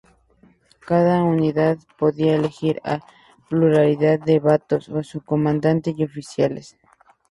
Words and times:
Cada 0.79 1.23
unidad 1.23 1.77
podía 1.99 2.33
elegir 2.35 2.81
"a 2.83 3.01
pluralidad 3.47 4.19
de 4.19 4.39
votos" 4.39 4.89
a 4.89 5.03
su 5.03 5.21
comandante 5.21 5.93
y 5.95 6.03
oficiales. 6.03 6.75